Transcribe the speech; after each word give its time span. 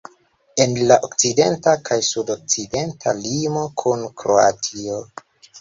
En 0.63 0.71
la 0.91 0.95
okcidenta 1.07 1.75
kaj 1.89 1.99
sudokcidenta 2.09 3.15
limo 3.21 3.67
kun 3.83 4.11
Kroatio. 4.23 4.99